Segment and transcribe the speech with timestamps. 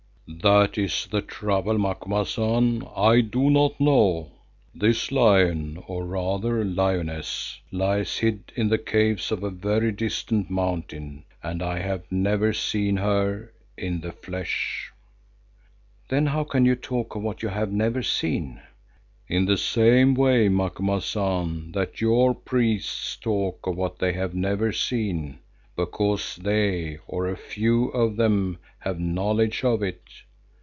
[0.41, 2.87] "That is the trouble, Macumazahn.
[2.95, 4.31] I do not know.
[4.73, 11.25] This lion, or rather lioness, lies hid in the caves of a very distant mountain
[11.43, 14.93] and I have never seen her—in the flesh."
[16.07, 18.61] "Then how can you talk of what you have never seen?"
[19.27, 25.39] "In the same way, Macumazahn, that your priests talk of what they have never seen,
[25.75, 30.01] because they, or a few of them, have knowledge of it.